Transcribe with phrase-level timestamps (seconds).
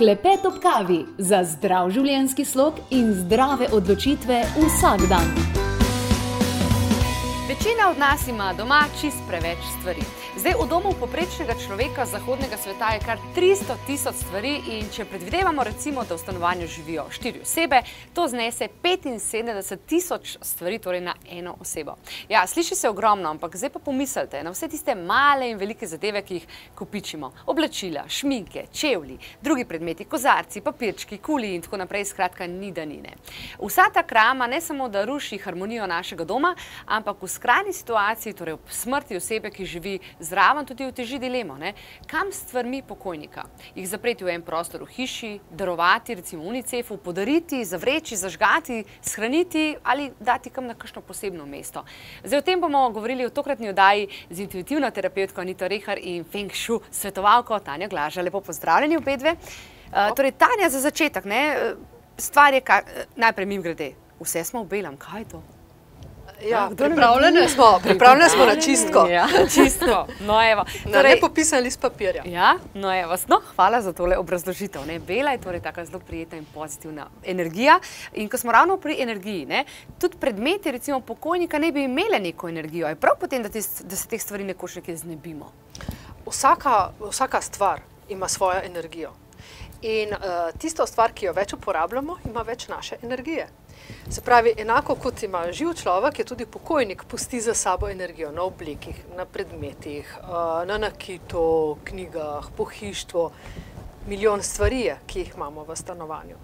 [0.00, 5.28] Klepet ob kavi za zdrav življenjski slog in zdrave odločitve vsak dan.
[7.50, 10.06] Večina od nas ima doma čist preveč stvari.
[10.40, 15.60] Zdaj, v domu poprečnega človeka zahodnega sveta je kar 300 tisoč stvari in če predvidevamo
[15.60, 17.82] recimo, da v stanovanju živijo štiri osebe,
[18.16, 21.98] to znese 75 tisoč stvari, torej na eno osebo.
[22.28, 26.22] Ja, sliši se ogromno, ampak zdaj pa pomislite na vse tiste male in velike zadeve,
[26.24, 27.32] ki jih kopičimo.
[27.46, 33.12] Oblačila, šminke, čevli, drugi predmeti, kozarci, papirčki, kuli in tako naprej, skratka, ni danine.
[33.60, 38.56] Vsa ta krama ne samo, da ruši harmonijo našega doma, ampak v skrajni situaciji, torej
[38.56, 39.98] ob smrti osebe, ki živi
[40.30, 41.56] zraven, tudi oteži dilemo.
[41.58, 41.74] Ne?
[42.10, 43.44] Kam stvarmi pokojnika?
[43.74, 50.10] Jih zapreti v en prostor v hiši, darovati recimo UNICEF-u, podariti, zavreči, zažgati, shraniti ali
[50.20, 51.84] dati kam na kakšno posebno mesto.
[52.24, 56.52] Zdaj o tem bomo govorili v tokratni oddaji z intuitivno terapevtko Anito Rehar in Feng
[56.54, 58.22] Shu svetovalko Tanja Glaža.
[58.22, 59.36] Lepo pozdravljeni obe dve.
[59.90, 61.74] Uh, torej, Tanja, za začetek, ne,
[62.16, 65.42] stvar je, kaj, najprej mim grede, vse smo v belem, kaj je to?
[66.48, 69.06] Ja, pripravljene smo, pripravljene smo na čistko.
[69.06, 70.06] Ja, čistko.
[70.20, 70.64] No, evo.
[70.92, 72.22] Torej, ne popisali s papirja.
[72.26, 73.16] Ja, no, evo.
[73.28, 74.86] No, hvala za tole obrazložitev.
[74.86, 74.98] Ne.
[74.98, 77.80] Bela je torej taka zelo prijetna in pozitivna energija.
[78.14, 79.64] In ko smo ravno pri energiji, ne,
[80.00, 82.88] tudi predmeti, recimo pokojnika, ne bi imele neko energijo.
[82.88, 85.52] Je prav potem, da, te, da se teh stvari nekoč nekaj znebimo?
[86.26, 89.12] Vsaka, vsaka stvar ima svojo energijo.
[89.82, 93.48] In uh, tisto stvar, ki jo več uporabljamo, ima več naše energije.
[94.10, 98.42] Se pravi, enako kot ima živ človek, je tudi pokojnik pusti za sabo energijo na
[98.42, 100.18] oblikih, na predmetih,
[100.66, 103.30] na nakitu, knjigah, pohištvu,
[104.06, 106.36] milijon stvari, je, ki jih imamo v stanovanju.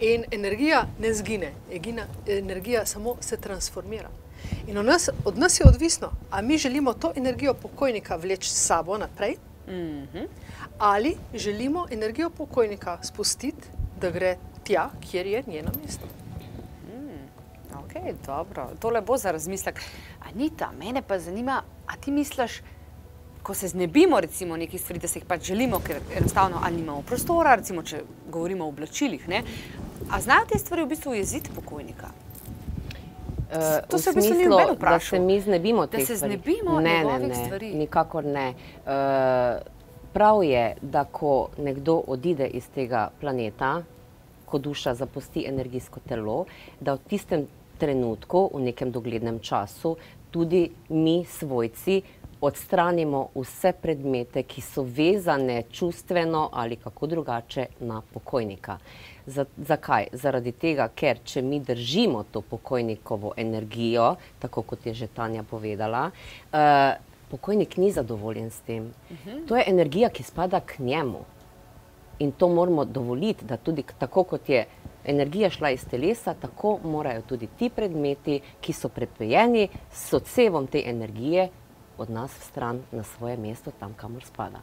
[0.00, 4.08] In energija ne zgine, Egina, energija samo se transformira.
[4.66, 8.66] In od nas, od nas je odvisno, ali mi želimo to energijo pokojnika vleči s
[8.66, 10.26] sabo naprej, mm -hmm.
[10.78, 13.68] ali želimo energijo pokojnika spustiti,
[14.00, 16.21] da gre tja, kjer je njeno mesto.
[17.92, 19.80] Okay, dobro, tole bo za razmislek.
[20.32, 22.62] Anita, mene pa zanima, a ti misliš,
[23.42, 27.02] ko se znebimo recimo nekih stvari, da se jih pač želimo, ker enostavno ali nimamo
[27.02, 29.42] prostora, recimo če govorimo o oblačilih, ne?
[30.10, 32.08] a znajo te stvari v bistvu jeziti pokojnika?
[33.52, 35.18] Uh, to se v bistvu ni nobeno vprašal.
[35.18, 36.20] Da se mi znebimo teh stvari.
[36.20, 37.74] Da se znebimo ne, njegovih ne, ne, stvari.
[37.74, 38.48] Nikakor ne.
[38.48, 38.92] Uh,
[40.12, 43.82] prav je, da ko nekdo odide iz tega planeta,
[44.46, 46.44] ko duša zapusti energijsko telo,
[46.80, 47.46] da v tistem
[47.82, 49.96] trenutku, v nekem doglednem času,
[50.30, 52.02] tudi mi, svojci,
[52.42, 58.78] odstranimo vse predmete, ki so vezane čustveno ali kako drugače na pokojnika.
[59.26, 60.08] Z, zakaj?
[60.12, 66.10] Zaradi tega, ker če mi držimo to pokojnikovo energijo, tako kot je že Tanja povedala,
[66.10, 66.58] uh,
[67.30, 68.82] pokojnik ni zadovoljen s tem.
[69.10, 69.30] Uh mhm.
[69.30, 69.48] -huh.
[69.48, 71.24] To je energija, ki spada k njemu.
[72.18, 74.66] In to moramo dovoliti, da tudi tako kot je
[75.04, 80.82] energija šla iz telesa, tako morajo tudi ti predmeti, ki so prepojeni s odsevom te
[80.86, 81.48] energije,
[81.98, 84.62] od nas v stran na svoje mesto, tam, kamor spada.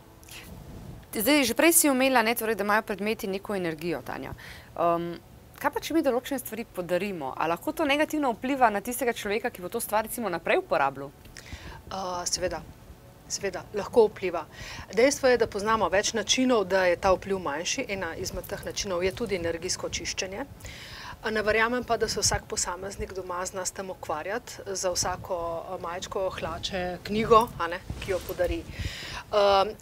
[1.14, 4.34] Zdaj, že prej si omenila, ne, torej, da imajo predmeti neko energijo, Tanja.
[4.78, 5.16] Um,
[5.60, 7.34] kaj pa, če mi določene stvari podarimo?
[7.34, 11.10] A lahko to negativno vpliva na tistega človeka, ki bo to stvar recimo naprej uporabljal?
[11.90, 12.62] Uh, seveda.
[13.30, 14.46] Seveda, lahko vpliva.
[14.94, 17.86] Dejstvo je, da poznamo več načinov, da je ta vpliv manjši.
[17.94, 20.46] Ena izmed teh načinov je tudi energijsko čiščenje.
[21.30, 25.38] Ne verjamem pa, da se vsak posameznik doma zna s tem ukvarjati, za vsako
[25.84, 28.62] majčko hlače knjigo, ne, ki jo podari.
[29.30, 29.74] Um,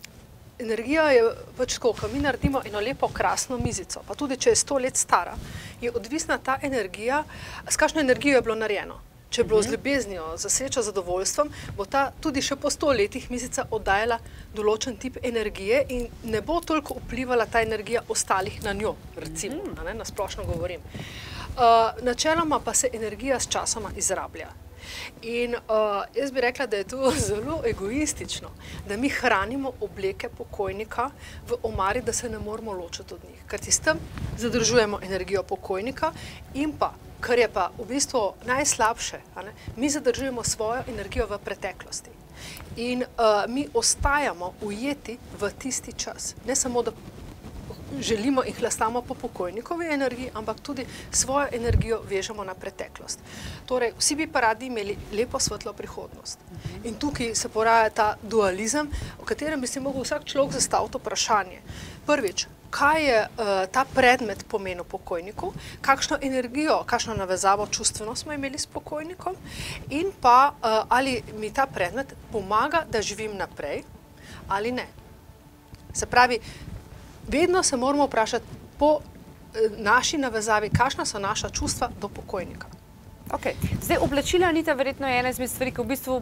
[0.59, 1.24] energija je
[1.57, 4.97] pač tako, ko mi naredimo eno lepo, krasno mizico, pa tudi če je sto let
[4.97, 5.36] stara,
[5.81, 7.24] je odvisna ta energija,
[7.69, 8.97] s kakšno energijo je bilo narejeno.
[9.29, 9.73] Če bilo z mhm.
[9.75, 14.19] ljubeznijo, za srečo, zadovoljstvom, bo ta tudi še po sto letih misica oddajala
[14.55, 19.75] določen tip energije in ne bo toliko vplivala ta energija ostalih na njo, recimo, mm
[19.75, 19.85] -hmm.
[19.85, 20.81] ne, na splošno govorim.
[21.57, 24.47] Uh, načeloma pa se energija s časoma izrablja.
[25.21, 28.49] In uh, jaz bi rekla, da je to zelo egoistično,
[28.88, 31.09] da mi hranimo obleke pokojnika
[31.50, 33.44] v omari, da se ne moramo ločiti od njih.
[33.47, 34.00] Ker s tem
[34.38, 36.12] zadržujemo energijo pokojnika
[36.53, 39.19] in pa kar je pa v bistvu najslabše,
[39.75, 42.10] mi zadržujemo svojo energijo v preteklosti.
[42.78, 46.36] In uh, mi ostajamo ujeti v tisti čas.
[46.46, 46.92] Ne samo, da
[48.00, 53.19] želimo in hlastamo po pokojnikovi energiji, ampak tudi svojo energijo vežemo na preteklost.
[53.66, 56.40] Torej, vsi bi pa radi imeli lepo, svetlo prihodnost.
[56.84, 58.92] In tukaj se poraja ta dualizem,
[59.22, 61.62] o katerem bi si lahko vsak človek zastavil vprašanje.
[62.06, 68.60] Prvič, kaj je uh, ta predmet pomenil pokojniku, kakšno energijo, kakšno navezavo čustveno smo imeli
[68.60, 69.36] s pokojnikom
[69.90, 73.84] in pa uh, ali mi ta predmet pomaga, da živim naprej
[74.48, 74.88] ali ne.
[75.94, 76.40] Se pravi,
[77.28, 78.46] vedno se moramo vprašati
[78.80, 82.68] po eh, naši navezavi, kakšna so naša čustva do pokojnika.
[83.30, 83.54] Okay.
[83.81, 86.22] Zdaj, oblačila ni ta verjetno ena izmed stvari, ki v bistvu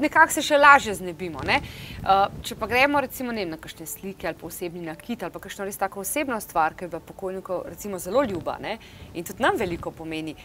[0.00, 1.42] nekako se še lažje znebimo.
[1.46, 1.60] Ne?
[2.02, 5.66] Uh, če pa gremo recimo, ne, na kakšne slike ali posebni nakit ali pa kakšno
[5.68, 8.78] res tako osebno stvar, ki je v pokojniku recimo zelo ljuba ne?
[9.14, 10.36] in tudi nam veliko pomeni.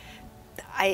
[0.78, 0.94] Aj,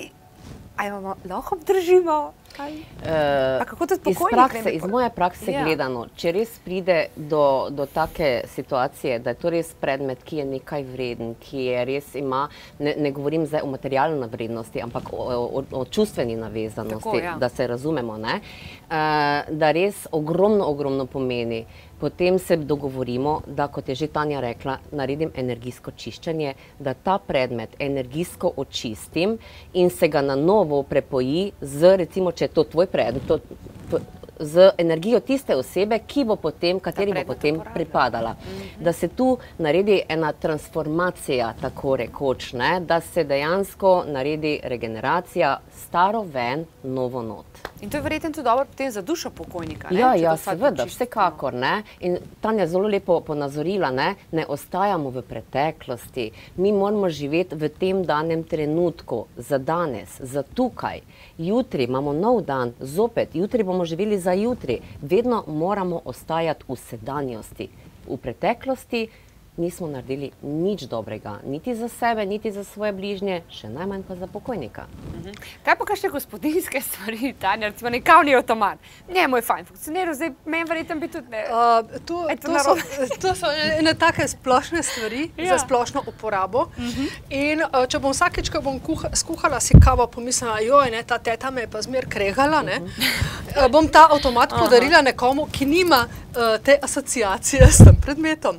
[0.78, 0.92] aj
[1.30, 5.64] lahko obdržimo, Uh, iz, prakse, iz moje prakse ja.
[5.64, 10.46] gledano, če res pride do, do take situacije, da je to res predmet, ki je
[10.50, 12.48] nekaj vreden, ki je res ima,
[12.80, 15.28] ne, ne govorim zdaj o materialni vrednosti, ampak o,
[15.62, 17.38] o, o čustveni navezanosti, Tako, ja.
[17.40, 18.58] da se razumemo, uh,
[19.50, 21.66] da res ogromno, ogromno pomeni.
[22.00, 27.76] Potem se dogovorimo, da, kot je že Tanja rekla, naredim energijsko čiščenje, da ta predmet
[27.80, 29.38] energijsko očistim
[29.74, 33.40] in se ga na novo prepoji z, recimo, če je to tvoj predmet, to,
[34.40, 38.36] z energijo tiste osebe, ki bo potem, kateri bo potem pripadala.
[38.40, 38.84] Mhm.
[38.84, 42.80] Da se tu naredi ena transformacija, tako rekoč, ne?
[42.80, 47.69] da se dejansko naredi regeneracija staro ven, novo not.
[47.82, 49.88] In to je verjetno tudi dobro za dušo pokojnika.
[49.92, 50.00] Ne?
[50.00, 51.54] Ja, ja seveda, vsekakor.
[51.54, 51.84] Ne?
[52.00, 54.16] In Tanja zelo lepo ponazorila, ne?
[54.32, 61.00] ne ostajamo v preteklosti, mi moramo živeti v tem danem trenutku, za danes, za tukaj.
[61.38, 64.82] Jutri imamo nov dan, zopet, jutri bomo živeli za jutri.
[65.02, 67.70] Vedno moramo ostajati v sedanjosti.
[68.10, 69.08] V preteklosti
[69.60, 74.28] nismo naredili nič dobrega, niti za sebe, niti za svoje bližnje, še najmanj pa za
[74.28, 74.88] pokojnika.
[75.20, 75.36] Mhm.
[75.66, 78.80] Kaj pa kakšne gospodinske stvari, Tanja, recimo nekavni avtomat?
[79.14, 81.44] Njemu je fajn funkcioniral, zdaj meni verjetno bi tudi ne.
[81.52, 82.76] Uh, to, to, so,
[83.22, 85.58] to so ene take splošne stvari ja.
[85.58, 86.60] za splošno uporabo.
[86.78, 87.06] Uh mhm.
[87.30, 91.20] In uh, če bom vsakeč, ko bom kuha, skuhala si kavo, pomislila, joj, ne, ta
[91.20, 93.66] teta me je pa zmer kregala, uh -huh.
[93.66, 98.58] uh, bom ta avtomat podarila nekomu, ki nima uh, te asociacije s tem predmetom.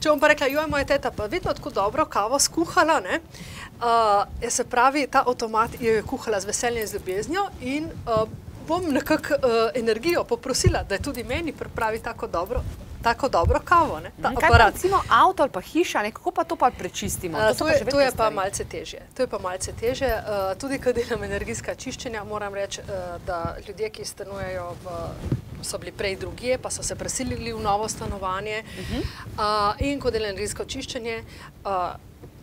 [0.00, 4.22] Če bom pa rekla, joj, moja teta pa vedno tako dobro kavo skuhala, ne, uh,
[4.40, 8.22] je se pravi, ta avtomat je kuhala z veseljem in z ljubeznijo in uh,
[8.68, 12.62] bom nekako uh, energijo poprosila, da je tudi meni pripravi tako dobro.
[13.02, 14.10] Tako dobro kavo, ne?
[14.22, 14.74] ta Kaj aparat.
[14.74, 16.10] Recimo avto ali pa hiša, ne?
[16.12, 17.38] kako pa to pa prečistimo?
[17.38, 19.00] To, to, je, to je pa malce težje.
[19.16, 20.08] To je pa malce težje.
[20.16, 24.98] Uh, tudi, ko delam energijska čiščenja, moram reči, uh, da ljudje, ki stanujejo v
[25.64, 28.62] so bili prej drugje, pa so se preselili v novo stanovanje.
[28.62, 29.00] Uh -huh.
[29.00, 31.24] uh, in ko delam energetsko čiščenje,
[31.64, 31.70] uh,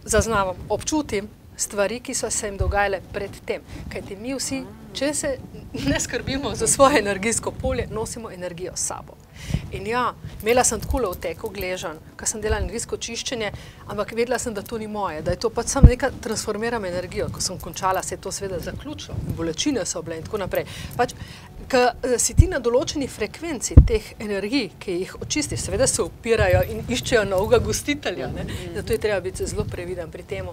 [0.04, 3.62] zaznavam, občutim stvari, ki so se jim dogajale predtem.
[3.90, 5.38] Ker ti mi vsi, če se
[5.74, 9.18] ne skrbimo za svoje energijsko polje, nosimo energijo s sabo.
[9.72, 13.52] In ja, imela sem tako v teku gležan, ko sem delala energijsko čiščenje,
[13.88, 17.28] ampak vedela sem, da to ni moje, da je to pač samo neka transformirana energija.
[17.34, 20.66] Ko sem končala, se je to seveda zaključilo, bolečine so bile in tako naprej.
[20.98, 21.14] Pač,
[21.68, 26.62] Ker eh, si ti na določeni frekvenci teh energij, ki jih očistiš, seveda se upirajo
[26.72, 28.30] in iščejo novega gostitelja.
[28.32, 28.46] Ne?
[28.78, 30.48] Zato je treba biti zelo previden pri tem,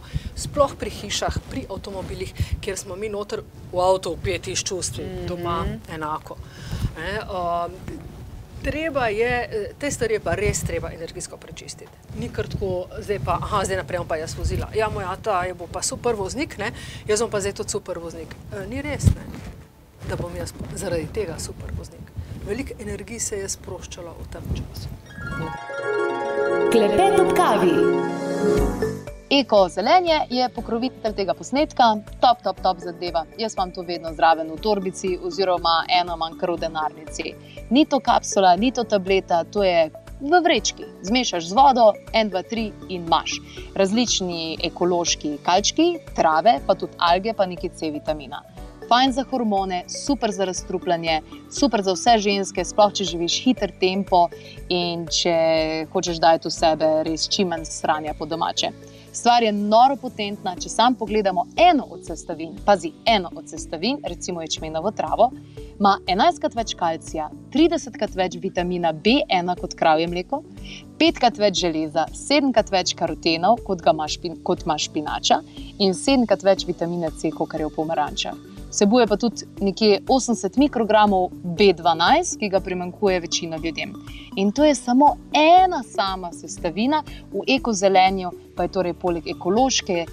[0.47, 2.35] sploh pri hišah, pri avtomobilih,
[2.65, 5.61] kjer smo mi noter v avtu upeti s čustvi, doma
[5.95, 6.41] enako.
[6.99, 7.15] Ne?
[8.65, 11.91] Treba je, eh, te stvari pa res treba energijsko prečistiti.
[12.19, 14.71] Ni kar tako, zdaj pa, aha, zdaj naprej bom pa jaz vozila.
[14.75, 16.73] Ja, moj ata je bo pa super voznik, ne?
[17.07, 18.35] jaz bom pa zdaj tudi super voznik.
[18.53, 19.29] E, ni res, ne?
[20.09, 22.13] da bom jaz zaradi tega super voznik.
[22.47, 24.89] Veliko energije se je sproščalo v tem času.
[26.73, 29.04] Klepet ob kavi.
[29.34, 31.84] Eko zelenje je pokrovitelj tega posnetka,
[32.20, 33.24] top, top, top zadeva.
[33.38, 37.34] Jaz imam to vedno zraven v torbici, oziroma eno manjkar v denarnici.
[37.70, 40.86] Ni to kapsula, ni to tableta, to je v vrečki.
[41.03, 43.41] Zmešaš z vodo, en, dva, tri in imaš.
[43.74, 48.44] Različni ekološki kalčki, trave, pa tudi alge, pa nekaj C vitamina
[48.88, 54.26] fajn za hormone, super za razstrupljanje, super za vse ženske, sploh če živiš hiter tempo
[54.69, 55.36] in če
[55.93, 58.72] hočeš dati v sebe res čim manj stranja po domače.
[59.15, 64.43] Stvar je noro potentna, če sam pogledamo eno od sestavin, pazi eno od sestavin, recimo
[64.43, 65.29] ječmenovo travo,
[65.79, 70.41] ima 11krat več kalcija, 30krat več vitamina B1 kot kravje mleko,
[70.99, 75.39] 5krat več železa, 7krat več karotenov kot ima, špin, kot ima špinača
[75.79, 81.31] in 7krat več vitamina C, kot je v pomarančah vsebuje pa tudi nekje 80 mikrogramov
[81.45, 83.95] B12, ki ga primankuje večino ljudem.
[84.37, 87.03] In to je samo ena sama sestavina
[87.33, 90.09] v ekozelenju, pa je torej poleg ekološke eh,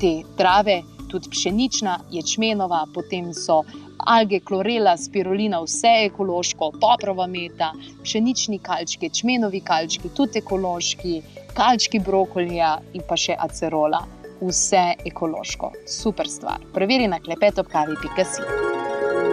[0.00, 3.62] te trave tudi pšenična, ječmenova, potem so.
[4.06, 11.22] Alge, klorela, spirulina, vse ekološko, poprova meta, pšenični kalčki, čmenovi kalčki, tudi ekološki,
[11.56, 14.04] kalčki brokolija in pa še acerola
[14.40, 15.72] vse ekološko.
[15.86, 16.60] Super stvar.
[16.74, 18.42] Preveri na klepetopkavi.si.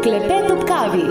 [0.03, 1.07] Klepet ob kavi.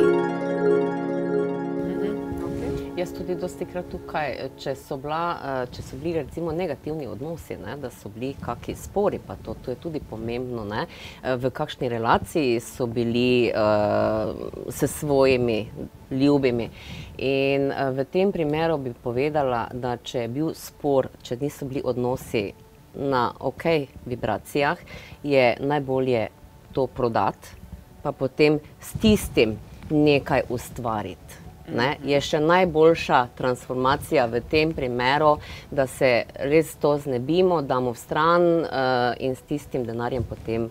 [2.96, 7.78] Jaz tudi dosti krat tukaj, če so, bila, če so bili recimo negativni odnosi, ne,
[7.80, 10.84] da so bili kakšni spori, pa to, to je tudi pomembno, ne,
[11.24, 14.34] v kakšni relaciji so bili uh,
[14.68, 15.58] s svojimi
[16.10, 16.68] ljubimi.
[17.16, 21.80] In uh, v tem primeru bi povedala, da če je bil spor, če niso bili
[21.82, 22.50] odnosi
[22.94, 23.64] na ok
[24.06, 24.78] vibracijah,
[25.22, 26.28] je najbolje
[26.72, 27.48] to prodati,
[28.02, 29.58] pa potem s tistim
[29.90, 31.40] nekaj ustvariti.
[31.72, 35.36] Ne, je še najboljša transformacija v tem primeru,
[35.70, 40.66] da se res to znebimo, damo v stran uh, in s tistim denarjem potem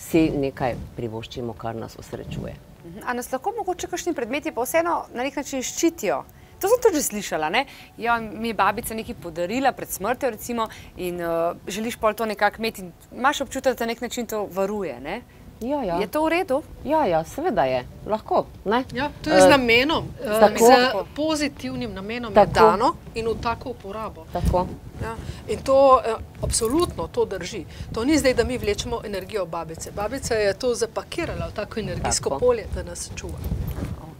[0.00, 2.56] si nekaj privoščimo, kar nas osrečuje.
[3.04, 6.22] A nas lahko mogoče kakšni predmeti pa vseeno na nek način ščitijo?
[6.60, 7.50] To sem tudi že slišala.
[7.98, 12.56] Ja, mi je babica nekaj podarila pred smrtjo recimo, in uh, želiš pa to nekako
[12.58, 15.00] imeti imaš občutek, da te na nek način to varuje.
[15.00, 15.22] Ne?
[15.60, 15.96] Ja, ja.
[16.00, 16.62] Je to v redu?
[16.84, 18.46] Ja, ja seveda je, lahko.
[18.92, 23.70] Ja, to je z namenom, uh, z pozitivnim namenom, da je dano in v tako
[23.70, 24.24] uporabo.
[24.32, 24.66] Tako.
[25.02, 25.16] Ja.
[25.48, 27.64] In to uh, absolutno to drži.
[27.92, 29.92] To ni zdaj, da mi vlečemo energijo babice.
[29.92, 32.40] Babica je to zapakirala v tako energijsko tako.
[32.40, 33.38] polje, da nas čuva.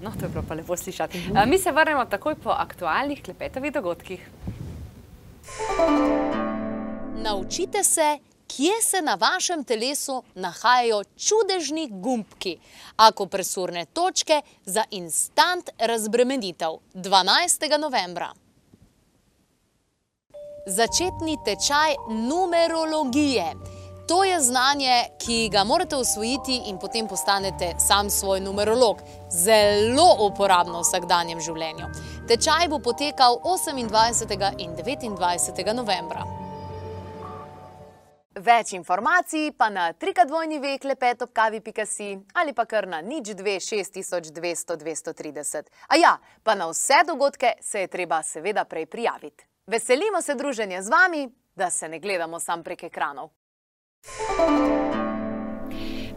[0.01, 1.19] No, to je bilo pa lepo slišati.
[1.19, 1.47] Mm -hmm.
[1.47, 4.31] mi se vrnemo takoj po aktualnih klepetovih dogodkih.
[7.17, 8.19] Naučite se
[8.57, 12.59] kje se na vašem telesu nahajajo čudežni gumbki,
[12.97, 17.79] akupresurne točke za instant razbremenitev 12.
[17.79, 18.33] novembra.
[20.67, 23.55] Začetni tečaj numerologije.
[24.11, 28.97] To je znanje, ki ga morate usvojiti in potem postanete sam svoj numerolog.
[29.31, 31.87] Zelo uporabno v vsakdanjem življenju.
[32.27, 34.55] Tečaj bo potekal 28.
[34.59, 35.75] in 29.
[35.75, 36.25] novembra.
[38.35, 45.63] Več informacij pa na trikadvojni vek lepetopkavi.si ali pa kar na nič 26200-230.
[45.87, 49.45] A ja, pa na vse dogodke se je treba seveda prej prijaviti.
[49.67, 53.40] Veselimo se druženja z vami, da se ne gledamo sam prek ekranov.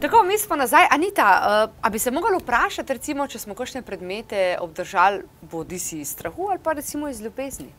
[0.03, 0.85] Tako, mi smo nazaj.
[0.91, 1.23] Anita,
[1.67, 5.21] uh, a bi se mogli vprašati, recimo, če smo kakšne predmete obdržali
[5.51, 7.69] bodi si iz strahu ali pa recimo iz ljubezni?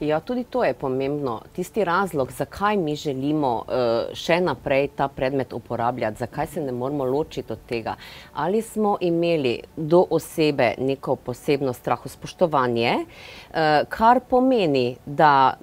[0.00, 1.42] Ja, tudi to je pomembno.
[1.52, 7.04] Tisti razlog, zakaj mi želimo uh, še naprej ta predmet uporabljati, zakaj se ne moramo
[7.04, 7.96] ločiti od tega.
[8.32, 13.56] Ali smo imeli do osebe neko posebno strahospoštovanje, uh,
[13.88, 15.58] kar pomeni, da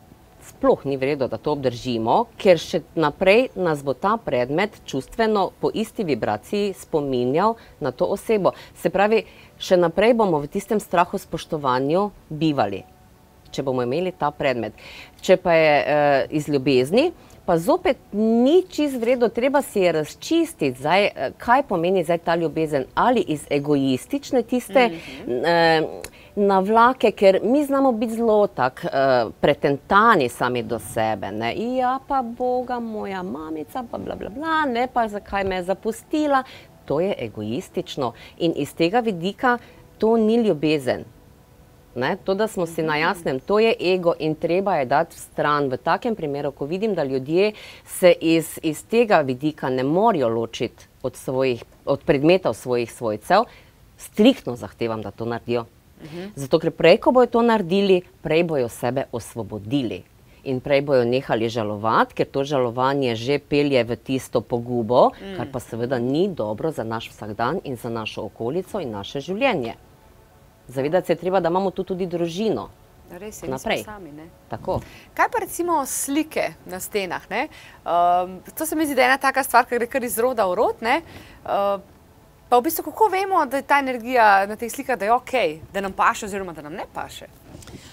[0.50, 5.72] sploh ni vredno, da to obdržimo, ker še naprej nas bo ta predmet čustveno po
[5.74, 8.56] isti vibraciji spominjal na to osebo.
[8.76, 9.24] Se pravi,
[9.60, 12.86] še naprej bomo v tistem strahospoštovanju bivali
[13.52, 14.76] če bomo imeli ta predmet.
[15.24, 17.10] Če pa je uh, iz ljubezni,
[17.48, 22.36] pa zopet ni čist vredno, treba si je razčistiti, zdaj, eh, kaj pomeni zdaj ta
[22.36, 24.88] ljubezen, ali iz egoistične tiste.
[24.88, 25.84] Mm -hmm.
[25.84, 25.90] uh,
[26.40, 31.32] Na vlake, ker mi znamo biti zelo tako uh, pretentani sami do sebe.
[31.32, 31.76] Ne?
[31.76, 36.44] Ja, pa Boga, moja mamica, pa bla, bla, bla, ne pa zakaj me je zapustila.
[36.86, 39.58] To je egoistično in iz tega vidika
[39.98, 41.17] to ni ljubezen.
[41.98, 42.18] Ne?
[42.24, 45.70] To, da smo si na jasnem, to je ego in treba je dati v stran.
[45.70, 47.52] V takem primeru, ko vidim, da ljudje
[47.86, 53.50] se iz, iz tega vidika ne morejo ločiti od, svojih, od predmetov svojih svojcev,
[53.98, 55.66] striktno zahtevam, da to naredijo.
[56.36, 60.04] Zato, ker prej, ko bojo to naredili, prej bojo sebe osvobodili.
[60.48, 65.34] In prej bojo nehali žalovati, ker to žalovanje že pelje v tisto pogubo, mm.
[65.38, 69.76] kar pa seveda ni dobro za naš vsakdan in za našo okolico in naše življenje.
[70.68, 72.70] Zavedati se je treba, da imamo tu tudi družino.
[73.12, 73.86] Res je, naprej.
[73.88, 74.12] Sami,
[75.16, 77.24] Kaj pa recimo slike na stenah?
[77.32, 80.46] Um, to se mi zdi, da je ena taka stvar, ki gre kar iz roda
[80.48, 80.84] v rod.
[80.84, 81.80] Uh,
[82.50, 85.34] pa v bistvu, kako vemo, da je ta energija na teh slikah, da je ok,
[85.74, 87.32] da nam paše, oziroma da nam ne paše?
[87.32, 87.87] Uh,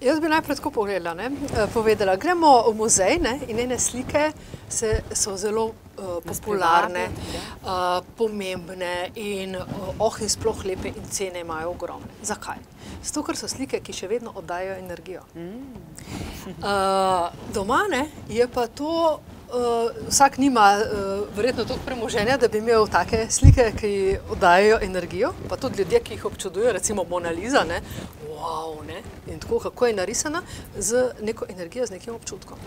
[0.00, 1.28] jaz bi najprej tako pogledala, ne?
[1.28, 3.38] Uh, povedala, gremo v muzej ne?
[3.48, 4.32] in ene slike
[4.68, 7.08] se, so zelo uh, popularne,
[7.64, 12.08] uh, pomembne in uh, oh, in sploh lepe in cene imajo ogromne.
[12.22, 12.64] Zakaj?
[13.02, 15.26] Zato, ker so slike, ki še vedno oddajajo energijo.
[15.36, 19.20] Uh, doma ne, je pa to.
[19.52, 23.90] Uh, vsak nima uh, verjetno toliko premoženja, da bi imel take slike, ki
[24.32, 27.82] oddajajo energijo, pa tudi ljudje, ki jih občudujejo, recimo Mona Lisa, ne,
[28.52, 30.42] wow, ne, in tako, kako je narisana,
[30.78, 32.58] z neko energijo, z nekim občutkom.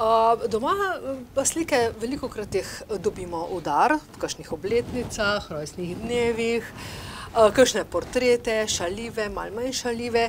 [0.00, 0.74] Uh, doma
[1.34, 2.70] pa slike veliko krat jih
[3.02, 6.70] dobimo v dar, v kakšnih obletnicah, rojstnih dnevih,
[7.34, 10.28] uh, kakšne portrete, šalive, malo manj šalive,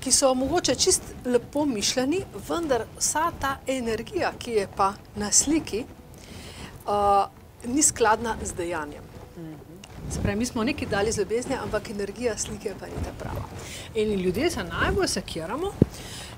[0.00, 5.84] ki so mogoče čist lepo mišljeni, vendar vsa ta energija, ki je pa na sliki,
[6.86, 7.26] uh,
[7.66, 9.08] ni skladna z dejanjem.
[10.10, 13.44] Se pravi, mi smo neki dali z ljubezni, ampak energija slike pa ni ta prava.
[13.94, 15.72] In ljudje se najbolj sekiramo.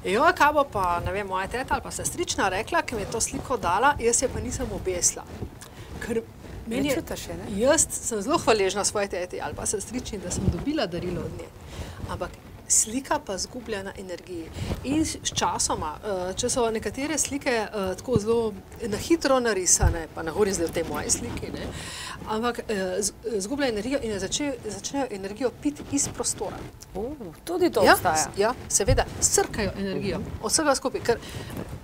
[0.04, 3.10] Jo, kaj bo pa, ne vem, moja teta ali pa sestrična rekla, ki mi je
[3.10, 5.24] to sliko dala, jaz je pa nisem obesla.
[6.06, 6.22] Ker
[6.66, 7.48] meni je, čutiš je, ne?
[7.60, 11.48] jaz sem zelo hvaležna svoji teti ali pa sestrični, da sem dobila darilo od nje.
[12.08, 12.30] Ampak
[12.70, 14.46] slika pa zgublja na energiji.
[14.84, 20.06] In s s časoma, eh, če so nekatere slike eh, tako zelo na hitro narisane,
[20.14, 21.66] pa ne govorim zdaj o tej moji sliki, ne,
[22.28, 22.98] ampak eh,
[23.36, 26.56] zgublja energijo in jo začnejo, začnejo energijo piti iz prostora.
[26.94, 27.12] Uh,
[27.44, 28.26] tudi to Ja, obstaja.
[28.38, 31.18] ja, seveda, srkajo energijo od vsega skupaj, ker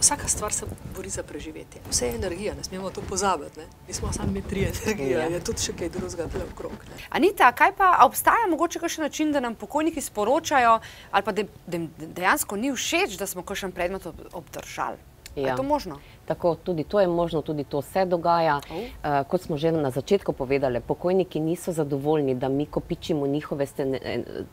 [0.01, 0.67] vsaka stvar se
[0.97, 1.81] bori za preživetje.
[1.91, 3.59] Vse je energija, ne smemo to pozabiti.
[3.59, 3.67] Ne?
[3.89, 5.25] Nismo samo mi tri energije, Ja.
[5.25, 6.73] je tudi še kaj drugega tukaj okrog.
[6.73, 7.03] Ne?
[7.11, 10.76] Anita, kaj pa obstaja mogoče kakšen način, da nam pokojniki sporočajo,
[11.11, 14.97] ali pa da da jim dejansko ni všeč, da smo kakšen predmet ob- obdržali?
[15.37, 15.49] Ja.
[15.49, 15.99] Je to možno?
[16.25, 18.61] Tako, tudi to je možno, tudi to se dogaja.
[18.71, 18.77] Oh.
[18.77, 24.01] Uh, kot smo že na začetku povedali, pokojniki niso zadovoljni, da mi kopičimo njihove stene,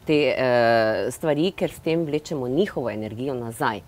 [0.05, 3.81] te uh, stvari, ker s tem vlečemo njihovo energijo nazaj.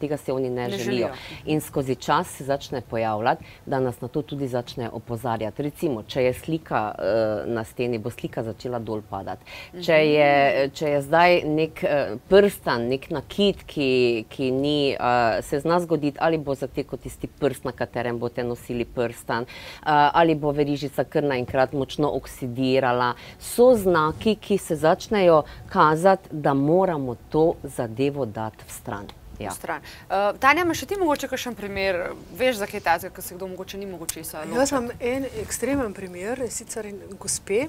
[0.00, 0.84] Tega se oni ne, Ne želijo.
[0.84, 1.08] želijo.
[1.44, 5.62] In skozi čas se začne pojavljati, da nas na to tudi začne opozarjati.
[5.62, 9.44] Recimo, če je slika uh, na steni, bo slika začela dol padati.
[9.84, 13.90] Če je, če je zdaj nek uh, prstan, nek nakit, ki,
[14.28, 18.84] ki ni, uh, se zna zgoditi, ali bo zatekel tisti prst, na katerem boste nosili
[18.84, 23.14] prstan, uh, ali bo verižica kar naenkrat močno oksidirala.
[23.38, 29.19] So znaki, ki se začnejo kazati, da moramo to zadevo dati v stran.
[29.40, 29.50] Ja.
[29.56, 29.80] Stran.
[29.80, 33.48] Uh, Tanja, imaš še ti mogoče kakšen primer, veš za kaj tazga, ko se kdo
[33.48, 34.44] mogoče ni mogoče isa?
[34.52, 37.62] Jaz imam en ekstremen primer, in sicer gospe,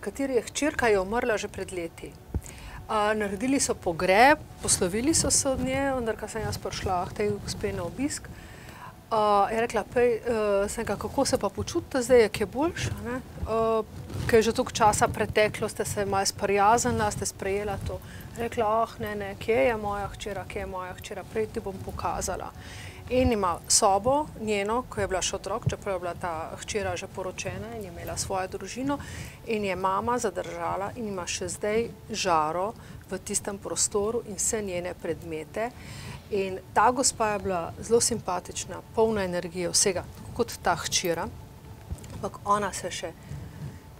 [0.00, 2.14] kateri je hčerka je umrla že pred leti.
[2.90, 7.18] Uh, naredili so pogreb, poslovili so se od nje, vendar ko sem jaz prišla k
[7.20, 8.49] tej gospe na obisk, uh,
[9.50, 13.84] je rekla, pej, uh, sem ga, kako se pa počutite zdaj, je boljš, uh,
[14.26, 17.98] ker je že toliko časa preteklo, ste se malo sprijaznila, ste sprejela to.
[18.38, 21.74] Rekla, ah, ne, ne, kje je moja hčera, kje je moja hčera, prej ti bom
[21.84, 22.52] pokazala.
[23.10, 27.08] In ima sobo njeno, ko je bila še otrok, čeprav je bila ta hčera že
[27.10, 28.98] poročena in je imela svojo družino,
[29.46, 32.72] in je mama zadržala in ima še zdaj žaro
[33.10, 35.70] v tistem prostoru in vse njene predmete.
[36.30, 40.04] In ta gospa je bila zelo simpatična, polna energije, vsega,
[40.36, 41.26] kot ta hčera,
[42.14, 43.12] ampak ona se še,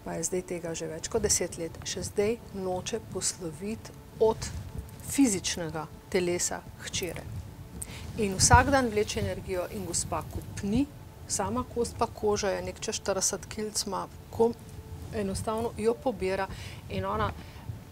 [0.05, 4.51] pa je zdaj tega že več kot deset let, še zdaj noče posloviti od
[5.11, 7.27] fizičnega telesa hčere.
[8.23, 10.87] In vsak dan vleče energijo in gospa kupni,
[11.29, 14.07] sama kost pa koža je nek čez 40 kilc, ima
[15.15, 16.47] enostavno jo pobira
[16.89, 17.31] in ona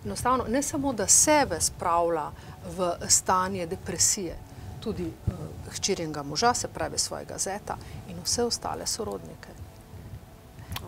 [0.05, 2.31] enostavno ne samo, da sebe spravlja
[2.77, 4.37] v stanje depresije,
[4.81, 7.77] tudi uh, hčeringa moža, se pravi svojega zeta
[8.09, 9.49] in vse ostale sorodnike.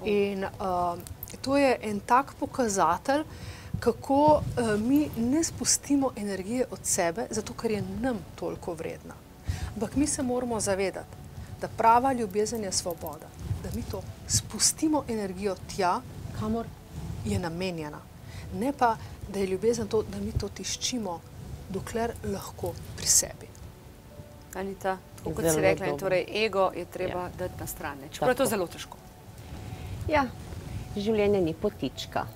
[0.04, 0.98] In uh,
[1.40, 3.24] to je en tak pokazatelj,
[3.80, 9.14] kako uh, mi ne spustimo energije od sebe, zato ker je nam toliko vredna.
[9.74, 11.16] Ampak mi se moramo zavedati,
[11.60, 13.28] da prava ljubezen je svoboda,
[13.62, 16.00] da mi to spustimo energijo tja,
[16.40, 16.66] kamor
[17.24, 18.09] je namenjena.
[18.54, 18.96] Ne pa,
[19.28, 21.20] da je ljubezen to, da mi to tiščimo,
[21.68, 23.46] dokler lahko pri sebi.
[24.54, 27.30] Anita, tako kot Zelo si rekla, torej ego je treba ja.
[27.38, 27.98] dati na stran.
[28.10, 28.96] Čeprav je to zelo težko.
[30.10, 30.24] Ja,
[30.96, 32.26] življenje ni potička.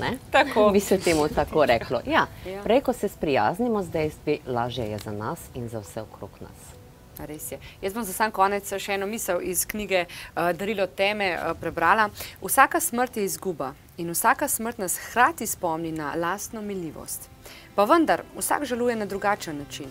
[0.00, 0.18] Ne?
[0.34, 0.70] Tako.
[0.70, 2.00] Bi se temu tako reklo.
[2.06, 2.62] Ja, Ja.
[2.62, 6.70] prej, ko se sprijaznimo z dejstvi, lažje je za nas in za vse okrog nas.
[7.18, 7.58] Res je.
[7.82, 12.08] Jaz bom za sam konec še eno misel iz knjige uh, Darilo teme uh, prebrala.
[12.40, 17.28] Vsaka smrt je izguba in vsaka smrt nas hkrati spomni na lastno miljivost.
[17.74, 19.86] Pa vendar, vsak žaluje na drugačen način.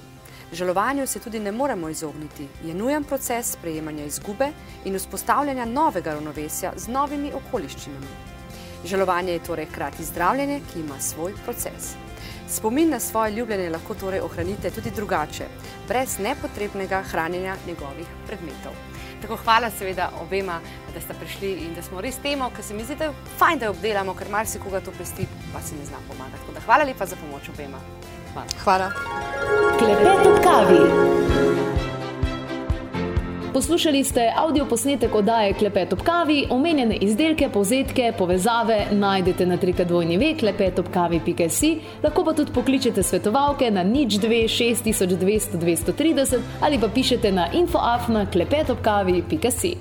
[0.51, 2.47] Žalovanju se tudi ne moremo izogniti.
[2.63, 4.49] Je nujen proces sprejemanja izgube
[4.85, 8.07] in vzpostavljanja novega ravnovesja z novimi okoliščinami.
[8.85, 11.95] Žalovanje je torej hkrati zdravljenje, ki ima svoj proces.
[12.51, 15.45] Spomin na svoje ljubljenje lahko torej ohranite tudi drugače,
[15.87, 18.73] brez nepotrebnega hranjenja njegovih predmetov.
[19.21, 20.59] Tako hvala seveda obema,
[20.93, 23.59] da ste prišli in da smo res temo, ki se mi zdi, da je fajn,
[23.59, 26.41] da jo obdelamo, ker marsikoga to pesti, pa si ne zna pomagati.
[26.41, 27.79] Tako da hvala lepa za pomoč obema.
[28.33, 28.47] Hvala.
[28.63, 28.91] Hvala.
[29.79, 31.20] Klepet ob kavi.
[33.53, 40.35] Poslušali ste avdio posnetek oddaje Klepet ob kavi, omenjene izdelke, povzetke, povezave najdete na trikadvojni
[40.39, 41.71] klepetobkavi.si,
[42.03, 48.25] lahko pa tudi pokličete svetovalke na nič 2 6200 230 ali pa pišete na infoafna
[48.31, 49.75] klepetobkavi.si.